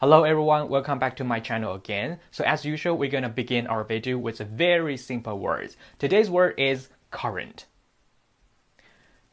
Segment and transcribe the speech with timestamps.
[0.00, 2.18] Hello everyone, welcome back to my channel again.
[2.30, 5.76] So as usual, we're gonna begin our video with a very simple words.
[5.98, 7.64] Today's word is current.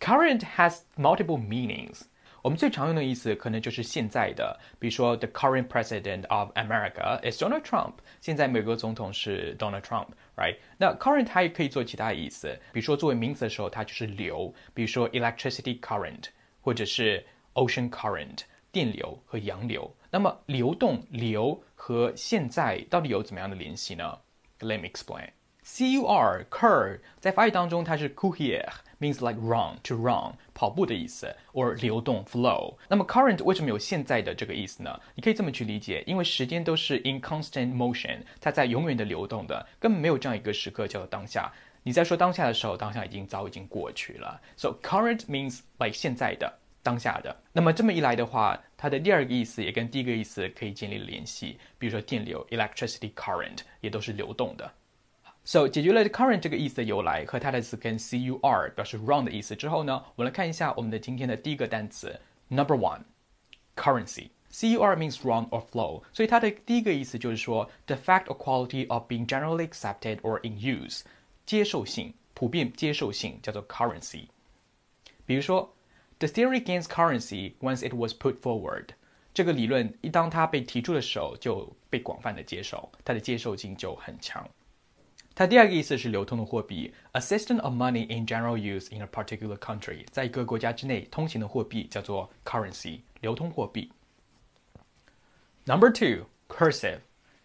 [0.00, 2.02] Current has multiple meanings.
[2.42, 7.94] 我们最常用的意思可能就是现在的，比如说 the current president of America is Donald Trump。
[8.20, 10.56] 现在美国总统是 Donald Trump，right？
[10.76, 16.24] 那 current 它也可以做其他的意思，比如说作为名词的时候，它就是流，比如说 electricity current，
[16.60, 18.40] 或者是 ocean current。
[18.70, 24.19] 电流和洋流， 那么流动流和现在到底有怎么样的联系呢
[24.59, 25.29] ？Let me explain.
[25.65, 32.75] Cur cur 在法语当中它是 courir，means like run to run 跑步的意思，or 流动 flow。
[32.87, 35.01] 那么 current 为什么有现在的这个意思呢？
[35.15, 41.51] 你可以这么去理解，因为时间都是 in constant motion，它在永远的流动的，根本没有这样一个时刻叫做当下。
[41.81, 44.39] 你在说当下的时候，当下已经早已经过去了。
[44.57, 46.59] So current means like 现在的。
[46.82, 54.72] 当下的，那么这么一来的话，它的第二个意思也跟第一个意思可以建立联系，比如说电流 （electricity current） 也都是流动的。
[55.44, 68.26] So 解决了 current 这个意思的由来和它的词根 cur 表示 run 的意思之后呢，我们来看一下我们的今天的第一个单词 number one，currency。Cur means run or flow，所以它的第一个意思就是说 the fact
[68.26, 71.02] or quality of being generally accepted or in use，
[71.44, 74.28] 接受性、普遍接受性叫做 currency。
[75.26, 75.74] 比如说。
[76.22, 78.88] The theory gains currency once it was put forward。
[79.32, 84.48] 这个理论一当它被提出的时候，就被广泛的接受，它的接受性就很强。
[85.34, 93.92] 它第二个意思是流通的货币，a system of money in general use in a particular country，在一个国家之内通行的货币叫做 currency，流通货币。
[95.64, 97.00] Number two, cursive.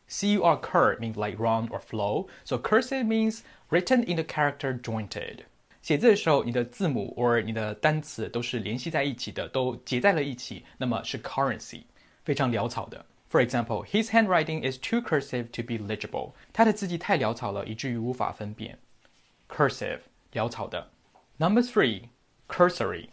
[0.07, 2.27] C-U-R cur means like run or flow.
[2.43, 5.45] So cursive means written in the character jointed.
[5.87, 11.83] 写字的时候，你的字母或你的单词都是联系在一起的，都结在了一起，那么是 currency，
[12.23, 13.05] 非常潦草的。
[13.29, 16.33] For example, his handwriting is too cursive to be legible.
[16.53, 18.77] 他的字迹太潦草了，以至于无法分辨。
[19.49, 19.99] Cursive，
[20.31, 20.89] 潦草的。
[21.37, 22.03] Number three,
[22.47, 23.07] cursory.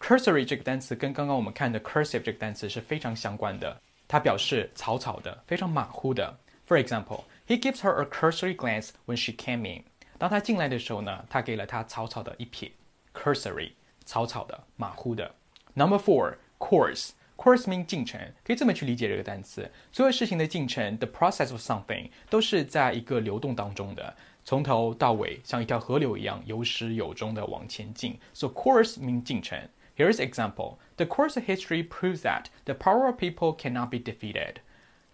[0.00, 6.38] Cursory 这个单词跟刚刚我们看的 cursive 这个单词是非常相关的，它表示草草的，非常马虎的。
[6.66, 9.84] For example, he gives her a cursory glance when she came in.
[10.22, 12.72] 当他进来的时候呢，他给了他草草的一瞥，
[13.14, 13.72] cursory，
[14.04, 15.34] 草草的，马虎的。
[15.74, 17.10] Number four, course.
[17.36, 19.70] Course mean 进程，可以这么去理解这个单词。
[19.92, 28.18] 所有事情的进程，the process of something，都是在一个流动当中的，从头到尾像一条河流一样有始有终的往前进。
[28.34, 29.56] So course mean 进程。
[29.96, 30.78] Here's example.
[30.96, 34.56] The course of history proves that the power of people cannot be defeated.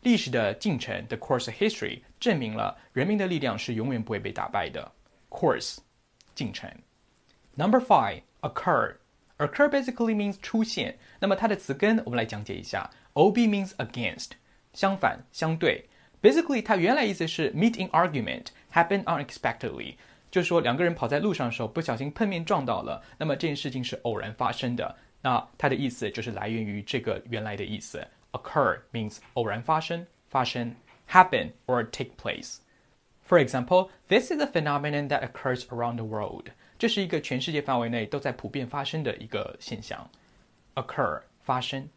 [0.00, 4.92] 历史的进程，the course of history 证明了人民的力量是永远不会被打败的。
[5.29, 5.77] Course
[6.35, 6.69] 进程。
[7.55, 8.95] Number five, occur.
[9.37, 10.97] Occur basically means 出现。
[11.19, 12.89] 那么它的词根我们来讲解一下。
[13.13, 14.31] Ob means against，
[14.73, 15.89] 相反、相对。
[16.21, 19.95] Basically，它原来意思是 meet in argument, happen unexpectedly，
[20.29, 24.95] 就是说两个人跑在路上的时候不小心碰面撞到了，那么这件事情是偶然发生的。
[25.21, 28.05] 那它的意思就是来源于这个原来的意思。
[28.31, 30.75] Occur means 偶然发生、发生
[31.09, 32.57] ，happen or take place。
[33.28, 36.50] For example, this is a phenomenon that occurs around the world.
[36.78, 40.10] 这是一个全世界范围内都在普遍发生的一个现象。
[40.74, 41.88] Occur 发生。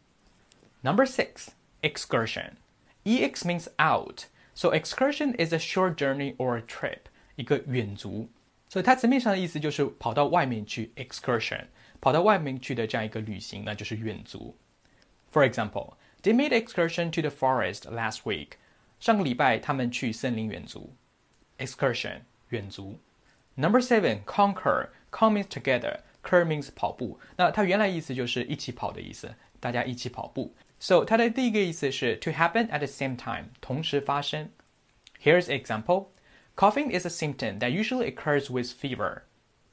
[0.82, 1.48] Number six,
[1.82, 2.52] excursion.
[3.04, 7.00] Ex means out, so excursion is a short journey or a trip.
[7.36, 8.30] 一个远足。
[8.68, 11.66] 所以它字面上的意思就是跑到外面去 excursion，
[12.00, 14.56] 跑到外面去的这样一个旅行，那就是远足。
[15.32, 18.52] For example, they made excursion to the forest last week.
[18.98, 20.94] 上个礼拜他们去森林远足。
[21.57, 22.99] excursion 远足。
[23.55, 27.19] Number seven concur come means together, cur means 跑步。
[27.37, 30.55] 那它原来意思就是一起跑的意思，大家一起跑步。
[30.79, 34.49] So 它的第一个意思是 to happen at the same time，同时发生。
[35.21, 36.07] Here's example.
[36.55, 39.21] Coughing is a symptom that usually occurs with fever。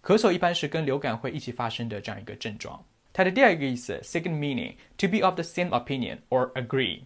[0.02, 2.84] 咳嗽一般是跟流感会一起发生的这样一个症状。
[3.12, 7.00] 它的第二个意思，second meaning to be of the same opinion or agree，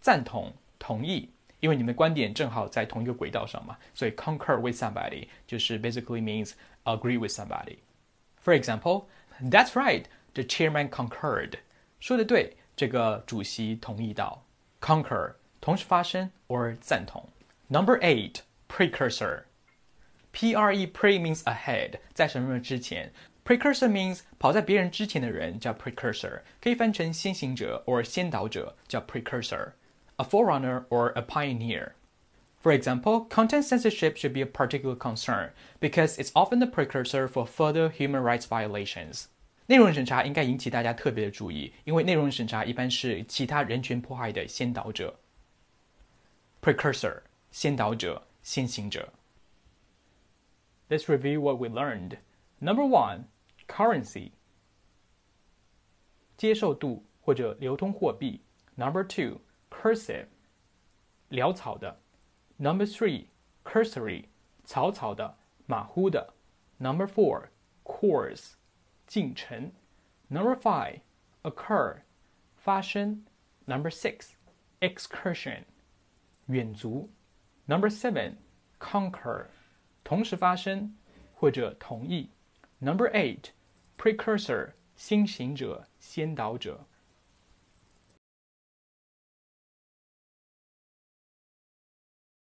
[0.00, 1.28] 赞同、同意。
[1.59, 6.51] 因为你们的观点正好在同一个轨道上嘛，所以 concur with somebody 就是 basically means
[6.83, 7.77] agree with somebody.
[8.43, 9.05] For example,
[9.41, 11.53] that's right, the chairman concurred.
[11.99, 14.43] 说的对，这个主席同意到。
[14.81, 17.29] Concur 同时发生 or 赞同。
[17.67, 19.43] Number eight, precursor.
[20.33, 23.13] Pre pre means ahead，在什么什么之前。
[23.45, 29.71] Precursor means 跑在别人之前的人叫 precursor，可以翻成先行者 or 先导者叫 precursor。
[30.17, 31.93] a forerunner or a pioneer.
[32.61, 35.51] For example, content censorship should be a particular concern
[35.81, 39.25] because it's often the precursor for further human rights violations.
[39.67, 45.19] 内容审查应该引起大家特别的注意，因为内容审查一般是其他人权迫害的先导者。
[46.61, 47.21] Precursor，
[47.51, 49.11] 先导者、先行者。
[50.89, 52.17] Let's review what we learned.
[52.59, 53.25] Number one,
[53.67, 54.31] currency.
[56.37, 58.41] 接受度或者流通货币。
[58.75, 59.39] Number two,
[59.80, 60.26] cursive，
[61.30, 62.00] 潦草的。
[62.58, 64.24] ；number three，cursory，
[64.64, 65.36] 草草的、
[65.66, 66.34] 马虎的。
[66.80, 68.54] ；number four，course，
[69.06, 69.70] 进程。
[70.28, 71.98] ；number five，occur，
[72.56, 73.24] 发生。
[73.66, 75.62] ；number six，excursion，
[76.46, 77.08] 远足。
[77.68, 79.46] ；number seven，concur，
[80.02, 80.96] 同时发生
[81.34, 82.30] 或者同意。
[82.80, 86.88] ；number eight，precursor，先行者、先导者。